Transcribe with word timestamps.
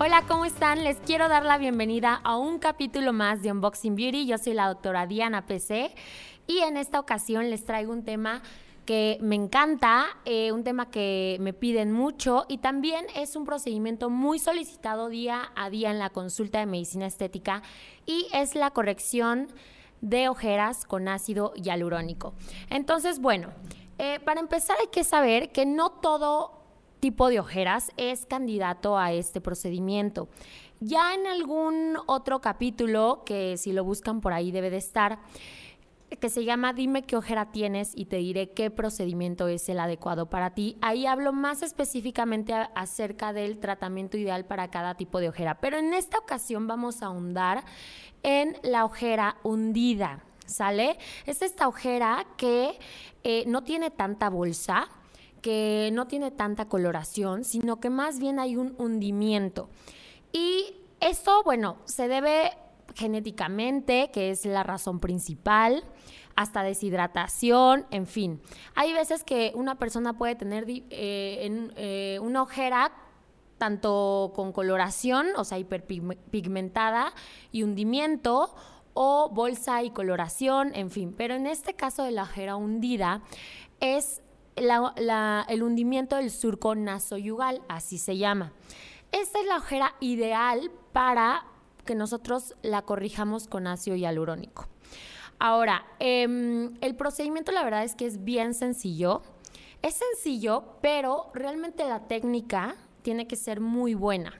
Hola, 0.00 0.22
¿cómo 0.28 0.44
están? 0.44 0.84
Les 0.84 0.96
quiero 0.98 1.28
dar 1.28 1.44
la 1.44 1.58
bienvenida 1.58 2.20
a 2.22 2.36
un 2.36 2.60
capítulo 2.60 3.12
más 3.12 3.42
de 3.42 3.50
Unboxing 3.50 3.96
Beauty. 3.96 4.26
Yo 4.26 4.38
soy 4.38 4.54
la 4.54 4.68
doctora 4.68 5.08
Diana 5.08 5.44
PC 5.44 5.92
y 6.46 6.58
en 6.58 6.76
esta 6.76 7.00
ocasión 7.00 7.50
les 7.50 7.64
traigo 7.64 7.92
un 7.92 8.04
tema 8.04 8.40
que 8.86 9.18
me 9.20 9.34
encanta, 9.34 10.06
eh, 10.24 10.52
un 10.52 10.62
tema 10.62 10.88
que 10.88 11.36
me 11.40 11.52
piden 11.52 11.90
mucho 11.90 12.46
y 12.48 12.58
también 12.58 13.06
es 13.16 13.34
un 13.34 13.44
procedimiento 13.44 14.08
muy 14.08 14.38
solicitado 14.38 15.08
día 15.08 15.50
a 15.56 15.68
día 15.68 15.90
en 15.90 15.98
la 15.98 16.10
consulta 16.10 16.60
de 16.60 16.66
medicina 16.66 17.06
estética 17.06 17.62
y 18.06 18.28
es 18.32 18.54
la 18.54 18.70
corrección 18.70 19.48
de 20.00 20.28
ojeras 20.28 20.84
con 20.84 21.08
ácido 21.08 21.52
hialurónico. 21.54 22.34
Entonces, 22.70 23.18
bueno, 23.18 23.48
eh, 23.98 24.20
para 24.20 24.38
empezar 24.38 24.76
hay 24.80 24.86
que 24.92 25.02
saber 25.02 25.50
que 25.50 25.66
no 25.66 25.90
todo 25.90 26.57
tipo 27.00 27.28
de 27.28 27.40
ojeras 27.40 27.92
es 27.96 28.26
candidato 28.26 28.98
a 28.98 29.12
este 29.12 29.40
procedimiento. 29.40 30.28
Ya 30.80 31.14
en 31.14 31.26
algún 31.26 31.96
otro 32.06 32.40
capítulo, 32.40 33.22
que 33.26 33.56
si 33.56 33.72
lo 33.72 33.84
buscan 33.84 34.20
por 34.20 34.32
ahí 34.32 34.52
debe 34.52 34.70
de 34.70 34.76
estar, 34.76 35.18
que 36.16 36.30
se 36.30 36.44
llama 36.44 36.72
Dime 36.72 37.02
qué 37.02 37.16
ojera 37.16 37.50
tienes 37.52 37.92
y 37.94 38.06
te 38.06 38.16
diré 38.16 38.50
qué 38.50 38.70
procedimiento 38.70 39.48
es 39.48 39.68
el 39.68 39.78
adecuado 39.78 40.30
para 40.30 40.54
ti. 40.54 40.76
Ahí 40.80 41.06
hablo 41.06 41.32
más 41.32 41.62
específicamente 41.62 42.54
acerca 42.74 43.32
del 43.32 43.58
tratamiento 43.58 44.16
ideal 44.16 44.44
para 44.46 44.68
cada 44.68 44.94
tipo 44.94 45.20
de 45.20 45.28
ojera. 45.28 45.60
Pero 45.60 45.78
en 45.78 45.92
esta 45.92 46.18
ocasión 46.18 46.66
vamos 46.66 47.02
a 47.02 47.06
ahondar 47.06 47.64
en 48.22 48.56
la 48.62 48.84
ojera 48.84 49.36
hundida. 49.42 50.24
¿Sale? 50.46 50.96
Es 51.26 51.42
esta 51.42 51.68
ojera 51.68 52.26
que 52.38 52.78
eh, 53.22 53.44
no 53.46 53.64
tiene 53.64 53.90
tanta 53.90 54.30
bolsa, 54.30 54.88
que 55.40 55.90
no 55.92 56.06
tiene 56.06 56.30
tanta 56.30 56.66
coloración, 56.68 57.44
sino 57.44 57.80
que 57.80 57.90
más 57.90 58.18
bien 58.18 58.38
hay 58.38 58.56
un 58.56 58.74
hundimiento. 58.78 59.68
Y 60.32 60.74
esto, 61.00 61.42
bueno, 61.44 61.76
se 61.84 62.08
debe 62.08 62.52
genéticamente, 62.94 64.10
que 64.12 64.30
es 64.30 64.44
la 64.44 64.62
razón 64.62 65.00
principal, 65.00 65.84
hasta 66.36 66.62
deshidratación, 66.62 67.86
en 67.90 68.06
fin. 68.06 68.40
Hay 68.74 68.92
veces 68.92 69.24
que 69.24 69.52
una 69.54 69.76
persona 69.76 70.16
puede 70.16 70.34
tener 70.34 70.64
eh, 70.68 70.86
eh, 70.90 72.18
una 72.22 72.42
ojera 72.42 72.92
tanto 73.58 74.32
con 74.36 74.52
coloración, 74.52 75.26
o 75.36 75.44
sea, 75.44 75.58
hiperpigmentada 75.58 77.12
y 77.50 77.64
hundimiento, 77.64 78.54
o 78.94 79.28
bolsa 79.28 79.82
y 79.82 79.90
coloración, 79.90 80.72
en 80.74 80.90
fin. 80.90 81.14
Pero 81.16 81.34
en 81.34 81.46
este 81.46 81.74
caso 81.74 82.04
de 82.04 82.12
la 82.12 82.22
ojera 82.22 82.56
hundida 82.56 83.22
es 83.80 84.22
el 84.58 85.62
hundimiento 85.62 86.16
del 86.16 86.30
surco 86.30 86.74
nasoyugal, 86.74 87.62
así 87.68 87.98
se 87.98 88.16
llama. 88.16 88.52
Esta 89.12 89.40
es 89.40 89.46
la 89.46 89.56
ojera 89.56 89.94
ideal 90.00 90.70
para 90.92 91.44
que 91.84 91.94
nosotros 91.94 92.54
la 92.62 92.82
corrijamos 92.82 93.48
con 93.48 93.66
ácido 93.66 93.96
hialurónico. 93.96 94.68
Ahora, 95.38 95.86
em, 96.00 96.74
el 96.80 96.96
procedimiento 96.96 97.52
la 97.52 97.64
verdad 97.64 97.84
es 97.84 97.94
que 97.94 98.06
es 98.06 98.24
bien 98.24 98.54
sencillo. 98.54 99.22
Es 99.82 99.94
sencillo, 99.94 100.64
pero 100.82 101.30
realmente 101.32 101.84
la 101.84 102.08
técnica 102.08 102.76
tiene 103.02 103.26
que 103.26 103.36
ser 103.36 103.60
muy 103.60 103.94
buena. 103.94 104.34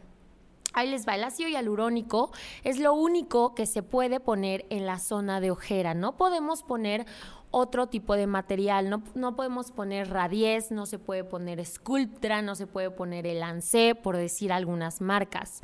Ahí 0.78 0.88
les 0.88 1.08
va, 1.08 1.16
el 1.16 1.24
ácido 1.24 1.48
hialurónico 1.48 2.30
es 2.62 2.78
lo 2.78 2.94
único 2.94 3.52
que 3.56 3.66
se 3.66 3.82
puede 3.82 4.20
poner 4.20 4.64
en 4.70 4.86
la 4.86 5.00
zona 5.00 5.40
de 5.40 5.50
ojera. 5.50 5.92
No 5.92 6.16
podemos 6.16 6.62
poner 6.62 7.04
otro 7.50 7.88
tipo 7.88 8.14
de 8.14 8.28
material, 8.28 8.88
no, 8.88 9.02
no 9.16 9.34
podemos 9.34 9.72
poner 9.72 10.08
Radies, 10.08 10.70
no 10.70 10.86
se 10.86 11.00
puede 11.00 11.24
poner 11.24 11.66
Sculptra, 11.66 12.42
no 12.42 12.54
se 12.54 12.68
puede 12.68 12.92
poner 12.92 13.26
el 13.26 13.42
ANSE, 13.42 13.96
por 13.96 14.16
decir 14.16 14.52
algunas 14.52 15.00
marcas. 15.00 15.62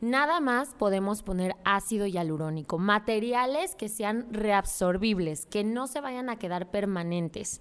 Nada 0.00 0.40
más 0.40 0.74
podemos 0.74 1.22
poner 1.22 1.54
ácido 1.64 2.06
hialurónico, 2.06 2.78
materiales 2.78 3.76
que 3.76 3.88
sean 3.88 4.26
reabsorbibles, 4.32 5.46
que 5.46 5.62
no 5.62 5.86
se 5.86 6.00
vayan 6.00 6.30
a 6.30 6.36
quedar 6.40 6.68
permanentes. 6.68 7.60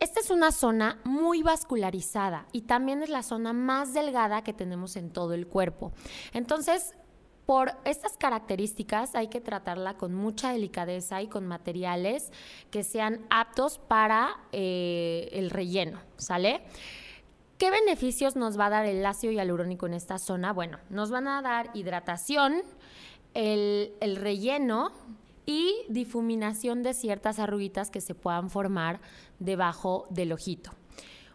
Esta 0.00 0.18
es 0.20 0.30
una 0.30 0.50
zona 0.50 0.98
muy 1.04 1.42
vascularizada 1.42 2.46
y 2.52 2.62
también 2.62 3.02
es 3.02 3.10
la 3.10 3.22
zona 3.22 3.52
más 3.52 3.92
delgada 3.92 4.42
que 4.42 4.54
tenemos 4.54 4.96
en 4.96 5.10
todo 5.10 5.34
el 5.34 5.46
cuerpo. 5.46 5.92
Entonces, 6.32 6.94
por 7.44 7.72
estas 7.84 8.16
características 8.16 9.14
hay 9.14 9.28
que 9.28 9.42
tratarla 9.42 9.98
con 9.98 10.14
mucha 10.14 10.52
delicadeza 10.52 11.20
y 11.20 11.26
con 11.26 11.46
materiales 11.46 12.32
que 12.70 12.82
sean 12.82 13.26
aptos 13.28 13.78
para 13.78 14.38
eh, 14.52 15.28
el 15.32 15.50
relleno, 15.50 16.00
¿sale? 16.16 16.62
¿Qué 17.58 17.70
beneficios 17.70 18.36
nos 18.36 18.58
va 18.58 18.66
a 18.66 18.70
dar 18.70 18.86
el 18.86 19.04
ácido 19.04 19.34
hialurónico 19.34 19.86
en 19.86 19.92
esta 19.92 20.18
zona? 20.18 20.54
Bueno, 20.54 20.78
nos 20.88 21.10
van 21.10 21.28
a 21.28 21.42
dar 21.42 21.70
hidratación, 21.74 22.62
el, 23.34 23.92
el 24.00 24.16
relleno 24.16 24.92
y 25.46 25.84
difuminación 25.88 26.82
de 26.82 26.94
ciertas 26.94 27.38
arruguitas 27.38 27.90
que 27.90 28.00
se 28.00 28.14
puedan 28.14 28.50
formar 28.50 29.00
debajo 29.38 30.06
del 30.10 30.32
ojito. 30.32 30.72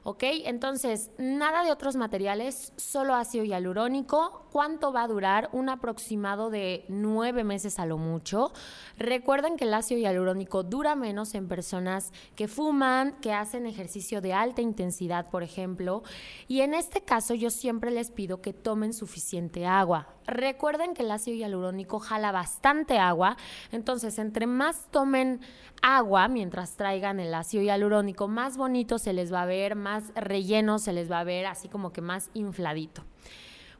¿Ok? 0.07 0.21
Entonces, 0.45 1.09
nada 1.17 1.63
de 1.63 1.71
otros 1.71 1.95
materiales, 1.95 2.73
solo 2.75 3.15
ácido 3.15 3.43
hialurónico. 3.43 4.45
¿Cuánto 4.51 4.93
va 4.93 5.01
a 5.01 5.07
durar? 5.07 5.49
Un 5.51 5.67
aproximado 5.67 6.51
de 6.51 6.85
nueve 6.89 7.43
meses 7.43 7.79
a 7.79 7.87
lo 7.87 7.97
mucho. 7.97 8.53
Recuerden 8.99 9.57
que 9.57 9.63
el 9.63 9.73
ácido 9.73 9.99
hialurónico 9.99 10.61
dura 10.61 10.95
menos 10.95 11.33
en 11.33 11.47
personas 11.47 12.13
que 12.35 12.47
fuman, 12.47 13.19
que 13.19 13.33
hacen 13.33 13.65
ejercicio 13.65 14.21
de 14.21 14.33
alta 14.33 14.61
intensidad, 14.61 15.31
por 15.31 15.41
ejemplo. 15.41 16.03
Y 16.47 16.61
en 16.61 16.75
este 16.75 17.01
caso, 17.01 17.33
yo 17.33 17.49
siempre 17.49 17.89
les 17.89 18.11
pido 18.11 18.43
que 18.43 18.53
tomen 18.53 18.93
suficiente 18.93 19.65
agua. 19.65 20.15
Recuerden 20.27 20.93
que 20.93 21.03
el 21.03 21.11
ácido 21.11 21.37
hialurónico 21.37 21.99
jala 21.99 22.31
bastante 22.31 22.97
agua, 22.97 23.37
entonces 23.71 24.17
entre 24.17 24.47
más 24.47 24.87
tomen 24.89 25.39
agua 25.83 26.27
mientras 26.27 26.77
traigan 26.77 27.19
el 27.19 27.31
ácido 27.35 27.63
hialurónico, 27.63 28.27
más 28.27 28.57
bonito 28.57 28.97
se 28.97 29.13
les 29.13 29.31
va 29.31 29.43
a 29.43 29.45
ver, 29.45 29.75
más 29.75 29.94
relleno 30.15 30.79
se 30.79 30.93
les 30.93 31.11
va 31.11 31.19
a 31.19 31.23
ver, 31.23 31.45
así 31.45 31.67
como 31.67 31.91
que 31.91 32.01
más 32.01 32.29
infladito. 32.33 33.03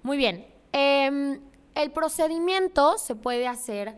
Muy 0.04 0.18
bien, 0.18 0.46
em, 0.72 1.40
el 1.74 1.92
procedimiento 1.92 2.98
se 2.98 3.16
puede 3.16 3.48
hacer 3.48 3.96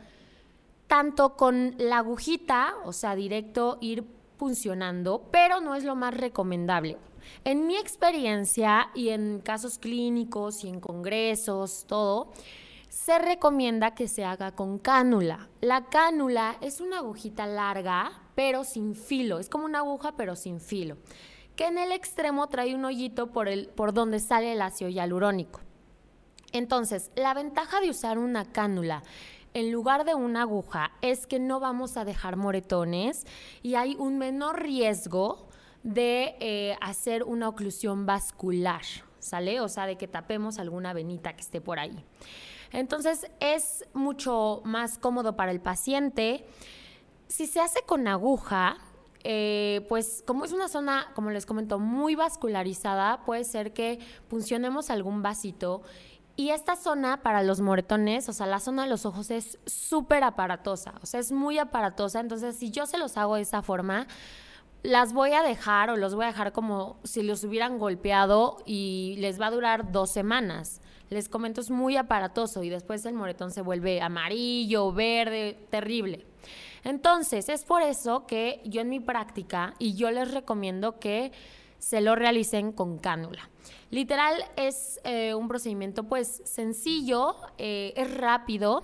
tanto 0.87 1.35
con 1.35 1.75
la 1.77 1.97
agujita, 1.97 2.75
o 2.85 2.93
sea, 2.93 3.15
directo 3.15 3.77
ir 3.81 4.05
funcionando, 4.37 5.27
pero 5.31 5.59
no 5.59 5.75
es 5.75 5.83
lo 5.83 5.95
más 5.95 6.15
recomendable. 6.15 6.97
En 7.43 7.67
mi 7.67 7.75
experiencia 7.75 8.89
y 8.93 9.09
en 9.09 9.41
casos 9.41 9.79
clínicos 9.79 10.63
y 10.63 10.69
en 10.69 10.79
congresos, 10.79 11.85
todo, 11.87 12.31
se 12.89 13.19
recomienda 13.19 13.93
que 13.93 14.07
se 14.07 14.23
haga 14.23 14.53
con 14.53 14.79
cánula. 14.79 15.49
La 15.61 15.85
cánula 15.85 16.57
es 16.61 16.79
una 16.79 16.99
agujita 16.99 17.45
larga, 17.45 18.11
pero 18.35 18.63
sin 18.63 18.95
filo. 18.95 19.39
Es 19.39 19.49
como 19.49 19.65
una 19.65 19.79
aguja, 19.79 20.15
pero 20.15 20.35
sin 20.35 20.59
filo. 20.59 20.97
Que 21.57 21.65
en 21.65 21.77
el 21.77 21.91
extremo 21.91 22.47
trae 22.47 22.73
un 22.73 22.85
hoyito 22.85 23.27
por, 23.27 23.49
el, 23.49 23.67
por 23.67 23.93
donde 23.93 24.19
sale 24.19 24.53
el 24.53 24.61
ácido 24.61 24.89
hialurónico. 24.89 25.59
Entonces, 26.53 27.11
la 27.15 27.33
ventaja 27.33 27.81
de 27.81 27.89
usar 27.89 28.17
una 28.17 28.45
cánula 28.45 29.03
en 29.53 29.71
lugar 29.71 30.05
de 30.05 30.13
una 30.13 30.43
aguja 30.43 30.91
es 31.01 31.25
que 31.25 31.39
no 31.39 31.59
vamos 31.59 31.97
a 31.97 32.05
dejar 32.05 32.35
moretones 32.35 33.25
y 33.63 33.75
hay 33.75 33.95
un 33.97 34.19
menor 34.19 34.61
riesgo 34.61 35.47
de 35.83 36.35
eh, 36.39 36.77
hacer 36.79 37.23
una 37.23 37.49
oclusión 37.49 38.05
vascular, 38.05 38.83
¿sale? 39.19 39.59
O 39.59 39.67
sea, 39.67 39.87
de 39.87 39.97
que 39.97 40.07
tapemos 40.07 40.59
alguna 40.59 40.93
venita 40.93 41.33
que 41.33 41.41
esté 41.41 41.59
por 41.59 41.79
ahí. 41.79 42.03
Entonces 42.71 43.31
es 43.39 43.85
mucho 43.93 44.61
más 44.63 44.97
cómodo 44.97 45.35
para 45.35 45.51
el 45.51 45.59
paciente. 45.59 46.45
Si 47.27 47.47
se 47.47 47.59
hace 47.59 47.81
con 47.81 48.07
aguja, 48.07 48.77
eh, 49.23 49.85
pues 49.89 50.23
como 50.25 50.45
es 50.45 50.53
una 50.53 50.69
zona, 50.69 51.07
como 51.15 51.31
les 51.31 51.45
comento, 51.45 51.79
muy 51.79 52.15
vascularizada, 52.15 53.23
puede 53.25 53.43
ser 53.43 53.73
que 53.73 53.99
funcionemos 54.29 54.89
algún 54.89 55.21
vasito. 55.21 55.81
Y 56.35 56.51
esta 56.51 56.75
zona 56.75 57.23
para 57.23 57.41
los 57.41 57.61
moretones, 57.61 58.29
o 58.29 58.33
sea, 58.33 58.45
la 58.45 58.59
zona 58.59 58.83
de 58.83 58.89
los 58.89 59.07
ojos 59.07 59.31
es 59.31 59.57
súper 59.65 60.23
aparatosa, 60.23 60.93
o 61.01 61.05
sea, 61.07 61.19
es 61.19 61.31
muy 61.31 61.57
aparatosa. 61.57 62.19
Entonces, 62.19 62.55
si 62.55 62.69
yo 62.69 62.85
se 62.85 62.99
los 62.99 63.17
hago 63.17 63.35
de 63.35 63.41
esa 63.41 63.63
forma, 63.63 64.05
las 64.83 65.13
voy 65.13 65.31
a 65.31 65.41
dejar 65.41 65.89
o 65.89 65.97
los 65.97 66.15
voy 66.15 66.25
a 66.25 66.27
dejar 66.27 66.53
como 66.53 66.97
si 67.03 67.23
los 67.23 67.43
hubieran 67.43 67.79
golpeado 67.79 68.57
y 68.65 69.15
les 69.19 69.41
va 69.41 69.47
a 69.47 69.51
durar 69.51 69.91
dos 69.91 70.11
semanas. 70.11 70.81
les 71.09 71.29
comento, 71.29 71.61
es 71.61 71.71
muy 71.71 71.97
aparatoso 71.97 72.63
y 72.63 72.69
después 72.69 73.05
el 73.05 73.13
moretón 73.13 73.51
se 73.51 73.61
vuelve 73.61 74.01
amarillo, 74.01 74.91
verde, 74.91 75.57
terrible. 75.69 76.25
Entonces, 76.87 77.49
es 77.49 77.65
por 77.65 77.81
eso 77.81 78.25
que 78.25 78.61
yo 78.63 78.79
en 78.79 78.87
mi 78.87 79.01
práctica, 79.01 79.73
y 79.77 79.95
yo 79.95 80.09
les 80.09 80.31
recomiendo 80.31 80.99
que 80.99 81.33
se 81.79 81.99
lo 81.99 82.15
realicen 82.15 82.71
con 82.71 82.97
cánula. 82.97 83.49
Literal 83.91 84.35
es 84.55 85.01
eh, 85.03 85.33
un 85.33 85.49
procedimiento 85.49 86.05
pues 86.05 86.41
sencillo, 86.45 87.35
eh, 87.57 87.91
es 87.97 88.15
rápido, 88.15 88.83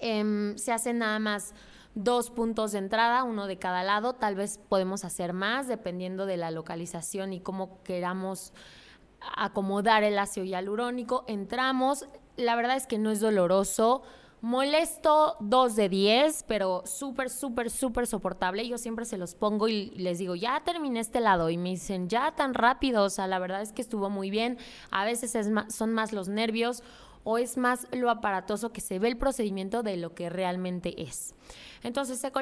em, 0.00 0.58
se 0.58 0.72
hace 0.72 0.92
nada 0.92 1.18
más 1.18 1.54
dos 1.94 2.28
puntos 2.28 2.72
de 2.72 2.80
entrada, 2.80 3.24
uno 3.24 3.46
de 3.46 3.56
cada 3.56 3.82
lado, 3.82 4.12
tal 4.12 4.34
vez 4.34 4.60
podemos 4.68 5.02
hacer 5.06 5.32
más 5.32 5.68
dependiendo 5.68 6.26
de 6.26 6.36
la 6.36 6.50
localización 6.50 7.32
y 7.32 7.40
cómo 7.40 7.82
queramos 7.82 8.52
acomodar 9.20 10.02
el 10.04 10.18
ácido 10.18 10.44
hialurónico. 10.44 11.24
Entramos, 11.28 12.04
la 12.36 12.56
verdad 12.56 12.76
es 12.76 12.86
que 12.86 12.98
no 12.98 13.10
es 13.10 13.20
doloroso, 13.20 14.02
Molesto 14.42 15.36
2 15.40 15.76
de 15.76 15.88
10, 15.90 16.44
pero 16.48 16.82
súper, 16.86 17.28
súper, 17.28 17.70
súper 17.70 18.06
soportable. 18.06 18.66
Yo 18.66 18.78
siempre 18.78 19.04
se 19.04 19.18
los 19.18 19.34
pongo 19.34 19.68
y 19.68 19.90
les 19.90 20.18
digo, 20.18 20.34
ya 20.34 20.62
terminé 20.64 21.00
este 21.00 21.20
lado. 21.20 21.50
Y 21.50 21.58
me 21.58 21.70
dicen, 21.70 22.08
ya 22.08 22.32
tan 22.32 22.54
rápido. 22.54 23.04
O 23.04 23.10
sea, 23.10 23.26
la 23.26 23.38
verdad 23.38 23.60
es 23.60 23.72
que 23.72 23.82
estuvo 23.82 24.08
muy 24.08 24.30
bien. 24.30 24.56
A 24.90 25.04
veces 25.04 25.34
es 25.34 25.50
son 25.68 25.92
más 25.92 26.12
los 26.12 26.28
nervios 26.28 26.82
o 27.22 27.36
es 27.36 27.56
más 27.58 27.86
lo 27.92 28.08
aparatoso 28.10 28.72
que 28.72 28.80
se 28.80 28.98
ve 28.98 29.08
el 29.08 29.18
procedimiento 29.18 29.82
de 29.82 29.98
lo 29.98 30.14
que 30.14 30.30
realmente 30.30 31.02
es. 31.02 31.34
Entonces 31.82 32.18
se, 32.18 32.32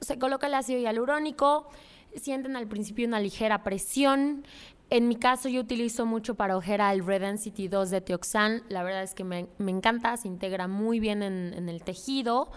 se 0.00 0.18
coloca 0.18 0.46
el 0.46 0.54
ácido 0.54 0.80
hialurónico. 0.80 1.68
Sienten 2.14 2.56
al 2.56 2.66
principio 2.66 3.06
una 3.06 3.20
ligera 3.20 3.62
presión, 3.64 4.44
en 4.90 5.08
mi 5.08 5.16
caso 5.16 5.48
yo 5.48 5.60
utilizo 5.60 6.06
mucho 6.06 6.34
para 6.34 6.56
ojera 6.56 6.92
el 6.92 7.04
Red 7.04 7.20
Density 7.20 7.68
2 7.68 7.90
de 7.90 8.00
Teoxan. 8.00 8.62
La 8.68 8.82
verdad 8.82 9.02
es 9.02 9.14
que 9.14 9.22
me, 9.24 9.48
encanta, 9.58 10.16
se 10.16 10.28
integra 10.28 10.66
muy 10.66 10.98
bien 10.98 11.22
en, 11.22 11.68
el 11.68 11.82
tejido. 11.82 12.50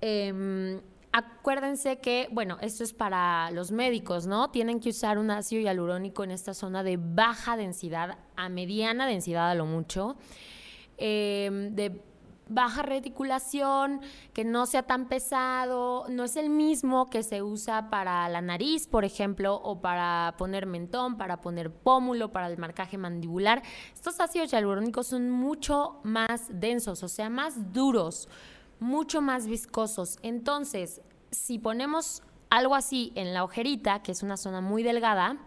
Em, 0.00 0.80
acuérdense 1.12 1.98
que, 1.98 2.28
bueno, 2.30 2.58
esto 2.60 2.84
es 2.84 2.92
para 2.92 3.50
los 3.50 3.72
médicos, 3.72 4.26
¿no? 4.28 4.50
Tienen 4.50 4.78
que 4.78 4.90
usar 4.90 5.18
un 5.18 5.30
ácido 5.30 5.62
hialurónico 5.62 6.22
en 6.22 6.30
esta 6.30 6.54
zona 6.54 6.84
de 6.84 6.98
baja 6.98 7.56
densidad 7.56 8.18
a 8.36 8.48
mediana 8.48 9.06
densidad 9.06 9.50
a 9.50 9.54
lo 9.56 9.66
mucho. 9.66 10.16
Em, 10.98 11.74
de 11.74 12.00
baja 12.48 12.82
reticulación, 12.82 14.00
que 14.32 14.44
no 14.44 14.66
sea 14.66 14.84
tan 14.84 15.08
pesado, 15.08 16.06
no 16.08 16.24
es 16.24 16.36
el 16.36 16.48
mismo 16.48 17.06
que 17.06 17.22
se 17.22 17.42
usa 17.42 17.90
para 17.90 18.28
la 18.28 18.40
nariz, 18.40 18.86
por 18.86 19.04
ejemplo, 19.04 19.56
o 19.56 19.80
para 19.80 20.34
poner 20.38 20.66
mentón, 20.66 21.16
para 21.16 21.40
poner 21.40 21.72
pómulo, 21.72 22.32
para 22.32 22.46
el 22.46 22.58
marcaje 22.58 22.98
mandibular. 22.98 23.62
Estos 23.92 24.20
ácidos 24.20 24.50
hialurónicos 24.50 25.08
son 25.08 25.30
mucho 25.30 26.00
más 26.04 26.46
densos, 26.48 27.02
o 27.02 27.08
sea, 27.08 27.28
más 27.30 27.72
duros, 27.72 28.28
mucho 28.78 29.20
más 29.20 29.46
viscosos. 29.46 30.18
Entonces, 30.22 31.00
si 31.30 31.58
ponemos 31.58 32.22
algo 32.48 32.74
así 32.74 33.12
en 33.16 33.34
la 33.34 33.42
ojerita, 33.42 34.02
que 34.02 34.12
es 34.12 34.22
una 34.22 34.36
zona 34.36 34.60
muy 34.60 34.82
delgada, 34.84 35.38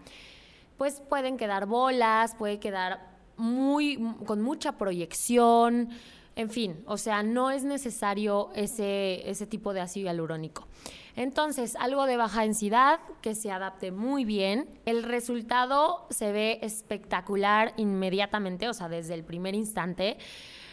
pues 0.78 1.02
pueden 1.02 1.38
quedar 1.38 1.66
bolas, 1.66 2.36
puede 2.36 2.60
quedar 2.60 3.10
muy 3.38 4.16
con 4.26 4.42
mucha 4.42 4.78
proyección, 4.78 5.90
en 6.36 6.50
fin, 6.50 6.84
o 6.86 6.98
sea, 6.98 7.24
no 7.24 7.52
es 7.52 7.64
necesario 7.64 8.50
ese, 8.56 9.30
ese 9.30 9.46
tipo 9.46 9.74
de 9.74 9.82
ácido 9.82 10.06
hialurónico. 10.06 10.68
Entonces, 11.16 11.76
algo 11.76 12.06
de 12.06 12.16
baja 12.16 12.44
densidad 12.44 13.00
que 13.22 13.36
se 13.36 13.52
adapte 13.52 13.92
muy 13.92 14.24
bien. 14.24 14.70
El 14.86 15.04
resultado 15.04 16.08
se 16.10 16.32
ve 16.32 16.60
espectacular 16.62 17.74
inmediatamente, 17.76 18.70
o 18.70 18.74
sea, 18.74 18.88
desde 18.88 19.16
el 19.16 19.26
primer 19.26 19.54
instante. 19.54 20.18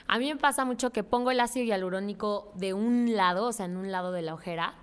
A 0.07 0.19
mí 0.19 0.29
me 0.33 0.37
pasa 0.37 0.65
mucho 0.65 0.93
que 0.93 1.03
pongo 1.03 1.33
el 1.33 1.41
ácido 1.41 1.67
hialurónico 1.67 2.53
de 2.55 2.75
un 2.75 3.17
lado, 3.17 3.47
o 3.47 3.53
sea, 3.53 3.67
en 3.67 3.77
un 3.77 3.91
lado 3.91 4.13
de 4.13 4.23
la 4.23 4.35
ojera, 4.35 4.75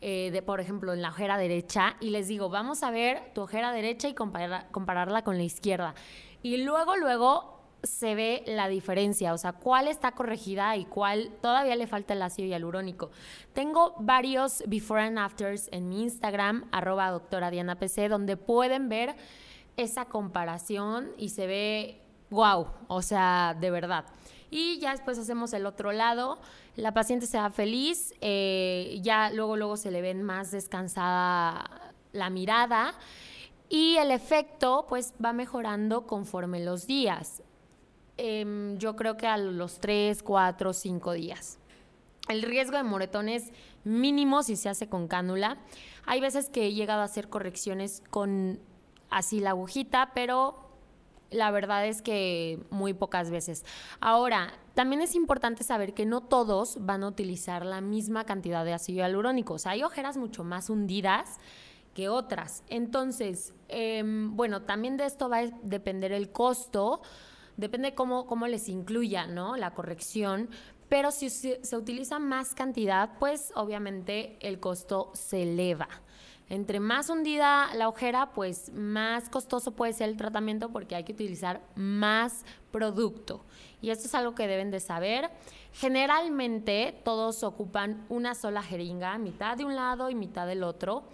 eh, 0.00 0.30
de, 0.32 0.40
por 0.40 0.60
ejemplo, 0.60 0.94
en 0.94 1.02
la 1.02 1.10
ojera 1.10 1.36
derecha, 1.36 1.96
y 2.00 2.08
les 2.08 2.28
digo, 2.28 2.48
vamos 2.48 2.82
a 2.82 2.90
ver 2.90 3.30
tu 3.34 3.42
ojera 3.42 3.72
derecha 3.72 4.08
y 4.08 4.14
compararla 4.14 5.22
con 5.22 5.36
la 5.36 5.42
izquierda. 5.44 5.94
Y 6.42 6.58
luego, 6.58 6.96
luego 6.96 7.53
se 7.84 8.14
ve 8.14 8.42
la 8.46 8.68
diferencia, 8.68 9.32
o 9.32 9.38
sea, 9.38 9.52
cuál 9.52 9.88
está 9.88 10.12
corregida 10.12 10.76
y 10.76 10.84
cuál 10.84 11.30
todavía 11.40 11.76
le 11.76 11.86
falta 11.86 12.14
el 12.14 12.22
ácido 12.22 12.48
hialurónico. 12.48 13.10
Tengo 13.52 13.94
varios 13.98 14.62
before 14.66 15.02
and 15.02 15.18
afters 15.18 15.68
en 15.72 15.88
mi 15.88 16.02
Instagram, 16.02 16.68
arroba 16.72 17.10
doctora 17.10 17.50
Diana 17.50 17.78
PC, 17.78 18.08
donde 18.08 18.36
pueden 18.36 18.88
ver 18.88 19.14
esa 19.76 20.06
comparación 20.06 21.10
y 21.18 21.30
se 21.30 21.46
ve 21.46 22.00
wow, 22.30 22.66
o 22.88 23.02
sea, 23.02 23.56
de 23.58 23.70
verdad. 23.70 24.04
Y 24.50 24.78
ya 24.78 24.92
después 24.92 25.18
hacemos 25.18 25.52
el 25.52 25.66
otro 25.66 25.92
lado, 25.92 26.38
la 26.76 26.92
paciente 26.92 27.26
se 27.26 27.38
va 27.38 27.50
feliz, 27.50 28.14
eh, 28.20 28.98
ya 29.02 29.30
luego, 29.30 29.56
luego 29.56 29.76
se 29.76 29.90
le 29.90 30.00
ven 30.00 30.22
más 30.22 30.50
descansada 30.50 31.92
la 32.12 32.30
mirada 32.30 32.94
y 33.68 33.96
el 33.96 34.10
efecto 34.10 34.86
pues 34.88 35.14
va 35.22 35.32
mejorando 35.32 36.06
conforme 36.06 36.64
los 36.64 36.86
días. 36.86 37.42
Em, 38.16 38.78
yo 38.78 38.96
creo 38.96 39.16
que 39.16 39.26
a 39.26 39.36
los 39.36 39.80
3, 39.80 40.22
4, 40.22 40.72
5 40.72 41.12
días. 41.12 41.58
El 42.28 42.42
riesgo 42.42 42.76
de 42.76 42.84
moretón 42.84 43.28
es 43.28 43.52
mínimo 43.84 44.42
si 44.42 44.56
se 44.56 44.68
hace 44.68 44.88
con 44.88 45.08
cánula. 45.08 45.58
Hay 46.06 46.20
veces 46.20 46.48
que 46.48 46.66
he 46.66 46.74
llegado 46.74 47.02
a 47.02 47.04
hacer 47.04 47.28
correcciones 47.28 48.02
con 48.10 48.60
así 49.10 49.40
la 49.40 49.50
agujita, 49.50 50.12
pero 50.14 50.64
la 51.30 51.50
verdad 51.50 51.86
es 51.86 52.00
que 52.02 52.60
muy 52.70 52.94
pocas 52.94 53.30
veces. 53.30 53.64
Ahora, 54.00 54.54
también 54.74 55.02
es 55.02 55.14
importante 55.14 55.64
saber 55.64 55.92
que 55.92 56.06
no 56.06 56.22
todos 56.22 56.84
van 56.84 57.02
a 57.02 57.08
utilizar 57.08 57.66
la 57.66 57.80
misma 57.80 58.24
cantidad 58.24 58.64
de 58.64 58.72
ácido 58.72 58.98
hialurónico. 58.98 59.54
O 59.54 59.58
sea, 59.58 59.72
hay 59.72 59.82
ojeras 59.82 60.16
mucho 60.16 60.44
más 60.44 60.70
hundidas 60.70 61.38
que 61.94 62.08
otras. 62.08 62.64
Entonces, 62.68 63.52
em, 63.68 64.36
bueno, 64.36 64.62
también 64.62 64.96
de 64.96 65.06
esto 65.06 65.28
va 65.28 65.38
a 65.38 65.50
depender 65.62 66.12
el 66.12 66.30
costo 66.30 67.02
depende 67.56 67.94
cómo, 67.94 68.26
cómo 68.26 68.46
les 68.46 68.68
incluya, 68.68 69.26
¿no? 69.26 69.56
La 69.56 69.72
corrección, 69.72 70.48
pero 70.88 71.10
si 71.10 71.30
se, 71.30 71.58
utiliza 71.76 72.18
más 72.18 72.54
cantidad, 72.54 73.18
pues 73.18 73.52
obviamente 73.54 74.36
el 74.40 74.60
costo 74.60 75.10
se 75.14 75.42
eleva. 75.42 75.88
Entre 76.50 76.78
más 76.78 77.08
hundida 77.08 77.74
la 77.74 77.88
ojera, 77.88 78.32
pues 78.32 78.70
más 78.72 79.30
costoso 79.30 79.70
puede 79.72 79.94
ser 79.94 80.10
el 80.10 80.16
tratamiento 80.16 80.68
porque 80.70 80.94
hay 80.94 81.04
que 81.04 81.12
utilizar 81.12 81.62
más 81.74 82.44
producto. 82.70 83.44
Y 83.80 83.90
esto 83.90 84.06
es 84.06 84.14
algo 84.14 84.34
que 84.34 84.46
deben 84.46 84.70
de 84.70 84.78
saber. 84.78 85.30
Generalmente 85.72 87.00
todos 87.02 87.42
ocupan 87.42 88.04
una 88.10 88.34
sola 88.34 88.62
jeringa, 88.62 89.16
mitad 89.18 89.56
de 89.56 89.64
un 89.64 89.74
lado 89.74 90.10
y 90.10 90.14
mitad 90.14 90.46
del 90.46 90.62
otro. 90.62 91.04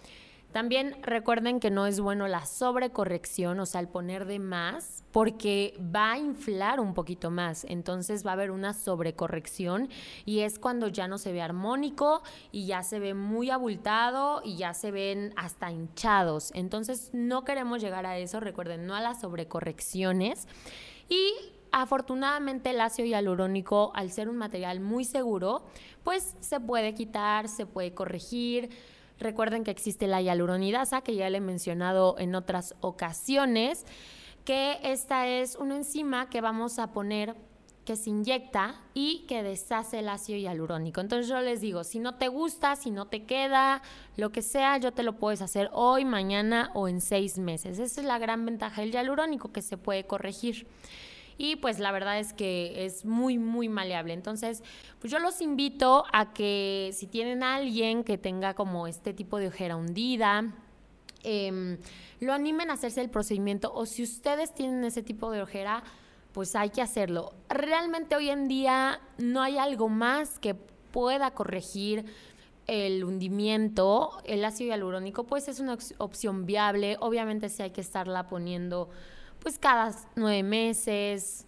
También 0.53 0.97
recuerden 1.03 1.61
que 1.61 1.71
no 1.71 1.87
es 1.87 2.01
bueno 2.01 2.27
la 2.27 2.45
sobrecorrección, 2.45 3.61
o 3.61 3.67
sea, 3.67 3.81
el 3.81 3.89
poner 3.89 4.27
de 4.27 4.41
más, 4.41 5.05
porque 5.13 5.79
va 5.95 6.13
a 6.13 6.19
inflar 6.19 6.81
un 6.81 6.93
poquito 6.93 7.31
más. 7.31 7.65
Entonces 7.69 8.27
va 8.27 8.31
a 8.31 8.35
haber 8.35 8.51
una 8.51 8.75
sobrecorrección 8.75 9.89
y 10.25 10.41
es 10.41 10.59
cuando 10.59 10.89
ya 10.89 11.07
no 11.07 11.19
se 11.19 11.33
ve 11.33 11.41
armónico 11.41 12.23
y 12.51 12.67
ya 12.67 12.83
se 12.83 12.99
ve 12.99 13.15
muy 13.15 13.51
abultado 13.51 14.43
y 14.45 14.57
ya 14.57 14.75
se 14.75 14.91
ven 14.91 15.33
hasta 15.37 15.71
hinchados. 15.71 16.51
Entonces 16.55 17.11
no 17.13 17.45
queremos 17.45 17.81
llegar 17.81 18.05
a 18.05 18.19
eso, 18.19 18.41
recuerden, 18.41 18.87
no 18.87 18.97
a 18.97 19.01
las 19.01 19.21
sobrecorrecciones. 19.21 20.49
Y 21.09 21.33
afortunadamente 21.71 22.71
el 22.71 22.81
ácido 22.81 23.07
hialurónico, 23.07 23.93
al 23.95 24.11
ser 24.11 24.29
un 24.29 24.37
material 24.37 24.81
muy 24.81 25.05
seguro, 25.05 25.63
pues 26.03 26.37
se 26.41 26.59
puede 26.59 26.95
quitar, 26.95 27.49
se 27.49 27.67
puede 27.67 27.95
corregir 27.95 28.71
Recuerden 29.21 29.65
que 29.65 29.71
existe 29.71 30.07
la 30.07 30.23
hialuronidasa, 30.23 31.03
que 31.03 31.15
ya 31.15 31.31
le 31.31 31.39
he 31.39 31.43
mencionado 31.43 32.17
en 32.19 32.35
otras 32.35 32.75
ocasiones, 32.81 33.85
que 34.45 34.79
esta 34.83 35.29
es 35.29 35.57
una 35.57 35.77
enzima 35.77 36.31
que 36.31 36.41
vamos 36.41 36.79
a 36.79 36.93
poner 36.93 37.37
que 37.85 37.97
se 37.97 38.11
inyecta 38.11 38.81
y 38.95 39.25
que 39.27 39.43
deshace 39.43 39.99
el 39.99 40.09
ácido 40.09 40.39
hialurónico. 40.39 41.01
Entonces 41.01 41.29
yo 41.29 41.41
les 41.41 41.61
digo, 41.61 41.85
si 41.85 41.99
no 41.99 42.15
te 42.15 42.29
gusta, 42.29 42.77
si 42.77 42.91
no 42.91 43.07
te 43.07 43.25
queda, 43.25 43.83
lo 44.17 44.33
que 44.33 44.43
sea, 44.43 44.79
yo 44.79 44.93
te 44.93 45.03
lo 45.03 45.17
puedes 45.17 45.43
hacer 45.43 45.71
hoy, 45.73 46.05
mañana 46.05 46.71
o 46.75 46.89
en 46.89 47.01
seis 47.01 47.39
meses. 47.39 47.79
Esa 47.79 48.01
es 48.01 48.07
la 48.07 48.19
gran 48.19 48.47
ventaja 48.47 48.83
del 48.83 48.93
hialurónico, 48.93 49.53
que 49.53 49.63
se 49.63 49.77
puede 49.77 50.07
corregir 50.07 50.67
y 51.41 51.57
pues 51.57 51.79
la 51.79 51.91
verdad 51.91 52.19
es 52.19 52.35
que 52.35 52.85
es 52.85 53.07
muy, 53.07 53.39
muy 53.39 53.71
maleable. 53.71 54.13
Entonces, 54.13 54.63
pues 54.99 55.11
yo 55.11 55.19
los 55.19 55.41
invito 55.41 56.05
a 56.13 56.35
que 56.35 56.91
si 56.93 57.07
tienen 57.07 57.43
a 57.43 57.55
alguien 57.55 58.05
que 58.05 58.19
tenga 58.19 58.53
como 58.53 58.87
este 58.87 59.15
tipo 59.15 59.39
de 59.39 59.49
ojera 59.49 59.77
hundida, 59.77 60.53
em, 61.23 61.79
lo 62.21 62.35
animen 62.35 62.69
a 62.69 62.75
hacerse 62.75 63.01
el 63.01 63.09
procedimiento 63.09 63.73
o 63.73 63.87
si 63.87 64.03
ustedes 64.03 64.53
tienen 64.53 64.85
ese 64.85 65.03
tipo 65.03 65.31
de 65.31 65.41
ojera, 65.41 65.83
pues 66.33 66.55
hay 66.55 66.69
que 66.69 66.83
hacerlo. 66.83 67.33
Realmente 67.49 68.17
hoy 68.17 68.29
en 68.29 68.47
día 68.47 69.01
no 69.17 69.41
hay 69.41 69.57
algo 69.57 69.89
más 69.89 70.39
que 70.39 70.55
pueda 70.55 71.31
corregir 71.31 72.05
el 72.67 73.03
hundimiento, 73.03 74.21
el 74.27 74.45
ácido 74.45 74.69
hialurónico, 74.69 75.25
pues 75.25 75.49
es 75.49 75.59
una 75.59 75.79
opción 75.97 76.45
viable. 76.45 76.99
Obviamente 77.01 77.49
sí 77.49 77.63
hay 77.63 77.71
que 77.71 77.81
estarla 77.81 78.29
poniendo 78.29 78.91
pues 79.41 79.59
cada 79.59 79.95
nueve 80.17 80.43
meses, 80.43 81.47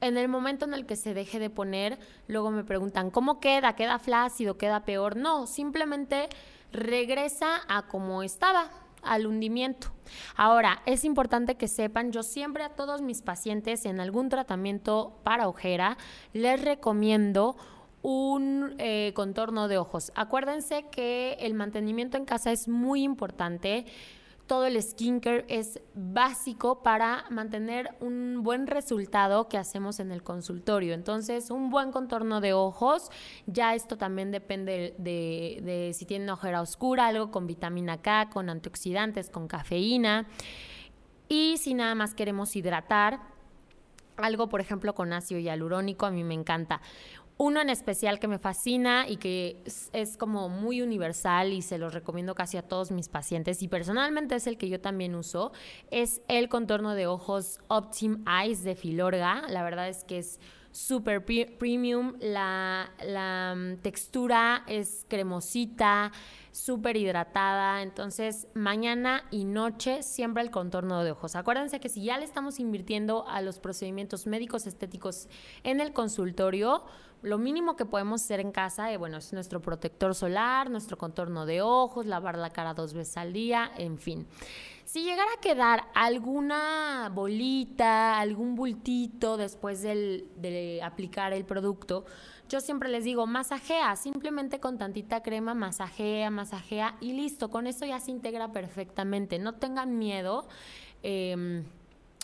en 0.00 0.16
el 0.16 0.28
momento 0.28 0.64
en 0.64 0.74
el 0.74 0.86
que 0.86 0.96
se 0.96 1.14
deje 1.14 1.38
de 1.38 1.50
poner, 1.50 1.98
luego 2.26 2.50
me 2.50 2.64
preguntan, 2.64 3.10
¿cómo 3.10 3.40
queda? 3.40 3.74
¿Queda 3.74 3.98
flácido? 3.98 4.58
¿Queda 4.58 4.84
peor? 4.84 5.16
No, 5.16 5.46
simplemente 5.46 6.28
regresa 6.72 7.60
a 7.68 7.86
como 7.86 8.22
estaba, 8.22 8.70
al 9.02 9.26
hundimiento. 9.26 9.88
Ahora, 10.36 10.82
es 10.86 11.04
importante 11.04 11.56
que 11.56 11.68
sepan, 11.68 12.12
yo 12.12 12.22
siempre 12.22 12.64
a 12.64 12.70
todos 12.70 13.02
mis 13.02 13.22
pacientes 13.22 13.84
en 13.86 14.00
algún 14.00 14.28
tratamiento 14.28 15.18
para 15.22 15.48
ojera 15.48 15.96
les 16.32 16.60
recomiendo 16.60 17.56
un 18.02 18.74
eh, 18.78 19.12
contorno 19.14 19.68
de 19.68 19.78
ojos. 19.78 20.12
Acuérdense 20.14 20.86
que 20.90 21.38
el 21.40 21.54
mantenimiento 21.54 22.18
en 22.18 22.26
casa 22.26 22.52
es 22.52 22.68
muy 22.68 23.02
importante 23.02 23.86
todo 24.46 24.66
el 24.66 24.80
skincare 24.82 25.44
es 25.48 25.80
básico 25.94 26.82
para 26.82 27.24
mantener 27.30 27.94
un 28.00 28.42
buen 28.42 28.66
resultado 28.66 29.48
que 29.48 29.56
hacemos 29.56 30.00
en 30.00 30.12
el 30.12 30.22
consultorio. 30.22 30.92
Entonces, 30.92 31.50
un 31.50 31.70
buen 31.70 31.92
contorno 31.92 32.40
de 32.40 32.52
ojos, 32.52 33.10
ya 33.46 33.74
esto 33.74 33.96
también 33.96 34.30
depende 34.30 34.94
de, 34.98 35.92
si 35.94 36.04
tienen 36.04 36.28
ojera 36.28 36.60
oscura, 36.60 37.06
algo 37.06 37.30
con 37.30 37.46
vitamina 37.46 38.02
K, 38.02 38.28
con 38.30 38.50
antioxidantes, 38.50 39.30
con 39.30 39.48
cafeína. 39.48 40.26
Y 41.28 41.56
si 41.56 41.72
nada 41.72 41.94
más 41.94 42.14
queremos 42.14 42.54
hidratar, 42.54 43.20
algo 44.16 44.48
por 44.48 44.60
ejemplo 44.60 44.94
con 44.94 45.12
ácido 45.12 45.40
hialurónico, 45.40 46.04
a 46.04 46.10
mí 46.10 46.22
me 46.22 46.34
encanta. 46.34 46.82
Uno 47.36 47.60
en 47.60 47.68
especial 47.68 48.20
que 48.20 48.28
me 48.28 48.38
fascina 48.38 49.08
y 49.08 49.16
que 49.16 49.60
es, 49.92 50.16
como 50.16 50.48
muy 50.48 50.82
universal 50.82 51.52
y 51.52 51.62
se 51.62 51.78
lo 51.78 51.90
recomiendo 51.90 52.36
casi 52.36 52.56
a 52.58 52.62
todos 52.62 52.92
mis 52.92 53.08
pacientes 53.08 53.60
y 53.60 53.66
personalmente 53.66 54.36
es 54.36 54.46
el 54.46 54.56
que 54.56 54.68
yo 54.68 54.80
también 54.80 55.16
uso, 55.16 55.52
es 55.90 56.22
el 56.28 56.48
contorno 56.48 56.94
de 56.94 57.08
ojos 57.08 57.58
Optim 57.66 58.24
Eyes 58.28 58.62
de 58.62 58.76
Filorga. 58.76 59.42
La 59.48 59.64
verdad 59.64 59.88
es 59.88 60.04
que 60.04 60.18
es 60.18 60.38
súper 60.70 61.24
premium, 61.24 62.14
la, 62.20 62.92
la 63.04 63.54
mm, 63.56 63.76
textura 63.78 64.64
es 64.66 65.04
cremosita, 65.08 66.12
súper 66.50 66.96
hidratada. 66.96 67.82
Entonces, 67.82 68.48
mañana 68.54 69.24
y 69.30 69.44
noche 69.44 70.02
siempre 70.02 70.42
el 70.42 70.50
contorno 70.50 71.02
de 71.02 71.12
ojos. 71.12 71.36
Acuérdense 71.36 71.80
que 71.80 71.88
si 71.88 72.04
ya 72.04 72.18
le 72.18 72.24
estamos 72.24 72.58
invirtiendo 72.60 73.26
a 73.28 73.40
los 73.40 73.58
procedimientos 73.60 74.26
médicos 74.26 74.66
estéticos 74.66 75.28
en 75.62 75.80
el 75.80 75.92
consultorio, 75.92 76.84
lo 77.24 77.38
mínimo 77.38 77.74
que 77.74 77.86
podemos 77.86 78.22
hacer 78.22 78.40
en 78.40 78.52
casa, 78.52 78.92
eh, 78.92 78.96
bueno, 78.96 79.16
es 79.16 79.32
nuestro 79.32 79.60
protector 79.60 80.14
solar, 80.14 80.70
nuestro 80.70 80.98
contorno 80.98 81.46
de 81.46 81.62
ojos, 81.62 82.06
lavar 82.06 82.38
la 82.38 82.50
cara 82.50 82.74
dos 82.74 82.94
veces 82.94 83.16
al 83.16 83.32
día, 83.32 83.70
en 83.76 83.98
fin. 83.98 84.26
Si 84.84 85.02
llegara 85.02 85.30
a 85.36 85.40
quedar 85.40 85.84
alguna 85.94 87.10
bolita, 87.12 88.20
algún 88.20 88.54
bultito 88.54 89.38
después 89.38 89.82
de 89.82 90.80
aplicar 90.82 91.32
el 91.32 91.44
producto, 91.46 92.04
yo 92.48 92.60
siempre 92.60 92.90
les 92.90 93.04
digo, 93.04 93.26
masajea, 93.26 93.96
simplemente 93.96 94.60
con 94.60 94.76
tantita 94.76 95.22
crema, 95.22 95.54
masajea, 95.54 96.30
masajea 96.30 96.96
y 97.00 97.14
listo, 97.14 97.50
con 97.50 97.66
eso 97.66 97.86
ya 97.86 97.98
se 98.00 98.10
integra 98.10 98.52
perfectamente. 98.52 99.38
No 99.38 99.54
tengan 99.54 99.98
miedo. 99.98 100.46
Em, 101.02 101.64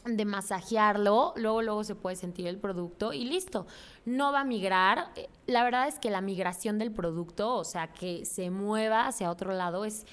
de 0.05 0.25
masajearlo, 0.25 1.35
luego 1.37 1.63
luego 1.63 1.85
se 1.85 1.95
puede 1.95 2.17
sentir 2.17 2.47
el 2.47 2.59
producto 2.59 3.13
y 3.13 3.25
listo. 3.25 3.67
No 4.05 4.33
va 4.33 4.41
a 4.41 4.45
migrar. 4.45 5.13
La 5.47 5.63
verdad 5.65 5.89
es 5.89 5.99
que 5.99 6.11
la 6.11 6.21
migración 6.21 6.79
del 6.79 6.91
producto, 6.91 7.55
o 7.57 7.65
sea, 7.65 7.93
que 7.93 8.25
se 8.25 8.51
mueva 8.51 9.07
hacia 9.07 9.31
otro 9.31 9.53
lado 9.53 9.85
es 9.85 10.07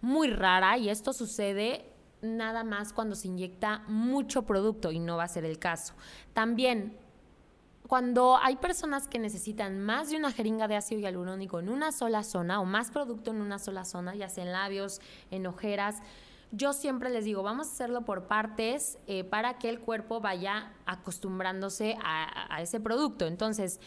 muy 0.00 0.28
rara 0.30 0.78
y 0.78 0.88
esto 0.88 1.12
sucede 1.12 1.84
nada 2.22 2.64
más 2.64 2.92
cuando 2.92 3.14
se 3.14 3.28
inyecta 3.28 3.82
mucho 3.88 4.42
producto 4.42 4.92
y 4.92 4.98
no 4.98 5.16
va 5.16 5.24
a 5.24 5.28
ser 5.28 5.44
el 5.44 5.58
caso. 5.58 5.94
También 6.34 6.96
cuando 7.90 8.36
hay 8.36 8.54
personas 8.54 9.08
que 9.08 9.18
necesitan 9.18 9.80
más 9.80 10.10
de 10.10 10.16
una 10.16 10.30
jeringa 10.30 10.68
de 10.68 10.76
ácido 10.76 11.00
hialurónico 11.00 11.58
en 11.58 11.68
una 11.68 11.90
sola 11.90 12.22
zona 12.22 12.60
o 12.60 12.64
más 12.64 12.90
producto 12.92 13.32
en 13.32 13.40
una 13.40 13.58
sola 13.58 13.84
zona, 13.84 14.14
ya 14.14 14.28
sea 14.28 14.44
en 14.44 14.52
labios, 14.52 15.00
en 15.32 15.46
ojeras, 15.46 15.96
yo 16.52 16.72
siempre 16.72 17.10
les 17.10 17.24
digo, 17.24 17.42
vamos 17.42 17.68
a 17.68 17.72
hacerlo 17.72 18.04
por 18.04 18.26
partes 18.26 18.98
eh, 19.06 19.24
para 19.24 19.58
que 19.58 19.68
el 19.68 19.80
cuerpo 19.80 20.20
vaya 20.20 20.72
acostumbrándose 20.86 21.96
a, 22.02 22.60
ese 22.60 22.80
producto. 22.80 23.26
Entonces, 23.26 23.80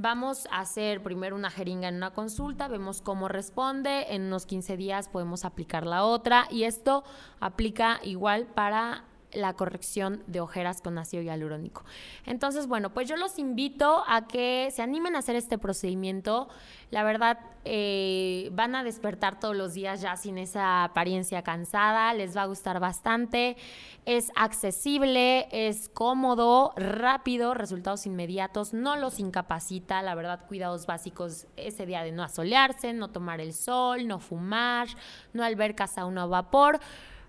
Vamos 0.00 0.46
a 0.52 0.60
hacer 0.60 1.02
primero 1.02 1.34
una 1.34 1.50
jeringa 1.50 1.88
en 1.88 1.96
una 1.96 2.12
consulta, 2.12 2.68
vemos 2.68 3.00
cómo 3.00 3.26
responde, 3.26 4.14
en 4.14 4.26
unos 4.26 4.46
15 4.46 4.76
días 4.76 5.08
podemos 5.08 5.44
aplicar 5.44 5.86
la 5.86 6.04
otra 6.04 6.46
y 6.50 6.64
esto 6.64 7.02
aplica 7.40 7.98
igual 8.04 8.46
para 8.46 9.07
la 9.32 9.54
corrección 9.54 10.22
de 10.26 10.40
ojeras 10.40 10.80
con 10.80 10.98
ácido 10.98 11.22
hialurónico. 11.22 11.84
Entonces, 12.24 12.66
bueno, 12.66 12.94
pues 12.94 13.08
yo 13.08 13.16
los 13.16 13.38
invito 13.38 14.04
a 14.06 14.26
que 14.26 14.70
se 14.72 14.82
animen 14.82 15.16
a 15.16 15.18
hacer 15.18 15.36
este 15.36 15.58
procedimiento. 15.58 16.48
La 16.90 17.04
verdad, 17.04 17.38
eh, 17.64 18.48
van 18.52 18.74
a 18.74 18.82
despertar 18.82 19.38
todos 19.38 19.54
los 19.54 19.74
días 19.74 20.00
ya 20.00 20.16
sin 20.16 20.38
esa 20.38 20.84
apariencia 20.84 21.42
cansada, 21.42 22.14
les 22.14 22.34
va 22.34 22.42
a 22.42 22.46
gustar 22.46 22.80
bastante, 22.80 23.58
es 24.06 24.32
accesible, 24.36 25.48
es 25.52 25.90
cómodo, 25.90 26.72
rápido, 26.76 27.52
resultados 27.52 28.06
inmediatos, 28.06 28.72
no 28.72 28.96
los 28.96 29.18
incapacita, 29.18 30.00
la 30.00 30.14
verdad, 30.14 30.46
cuidados 30.46 30.86
básicos 30.86 31.46
ese 31.56 31.84
día 31.84 32.02
de 32.02 32.12
no 32.12 32.22
asolearse, 32.22 32.94
no 32.94 33.08
tomar 33.08 33.40
el 33.40 33.52
sol, 33.52 34.06
no 34.06 34.18
fumar, 34.18 34.88
no 35.34 35.44
albercas 35.44 35.98
a 35.98 36.06
uno 36.06 36.22
a 36.22 36.26
vapor 36.26 36.80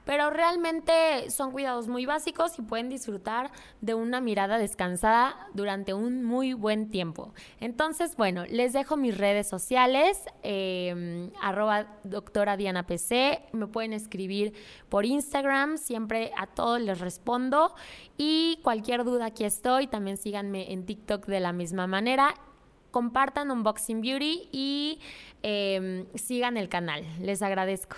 pero 0.10 0.32
realmente 0.32 1.30
son 1.30 1.52
cuidados 1.52 1.88
muy 1.88 2.08
básicos 2.08 2.58
y 2.58 2.64
pueden 2.64 2.90
disfrutar 2.90 3.52
de 3.80 3.94
una 3.94 4.22
mirada 4.22 4.58
descansada 4.58 5.36
durante 5.54 5.94
un 5.94 6.24
muy 6.24 6.54
buen 6.54 6.90
tiempo. 6.90 7.32
Entonces, 7.60 8.16
bueno, 8.18 8.44
les 8.48 8.74
dejo 8.74 8.98
mis 8.98 9.16
redes 9.16 9.48
sociales, 9.48 10.26
eh, 10.42 11.30
arroba 11.40 12.00
doctora 12.04 12.58
PC, 12.88 13.44
me 13.52 13.68
pueden 13.68 13.94
escribir 13.94 14.56
por 14.90 15.06
Instagram, 15.06 15.78
siempre 15.78 16.32
a 16.36 16.48
todos 16.48 16.82
les 16.82 17.00
respondo 17.00 17.76
y 18.18 18.62
cualquier 18.64 19.04
duda 19.04 19.28
aquí 19.28 19.44
estoy, 19.44 19.86
también 19.86 20.18
síganme 20.18 20.74
en 20.74 20.88
TikTok 20.88 21.28
de 21.28 21.40
la 21.40 21.54
misma 21.54 21.86
manera 21.86 22.34
compartan 22.90 23.52
Unboxing 23.52 24.02
Beauty 24.02 24.50
y 24.52 25.00
eh, 25.44 26.08
sigan 26.16 26.58
el 26.58 26.68
canal. 26.68 27.06
Les 27.22 27.44
agradezco. 27.44 27.98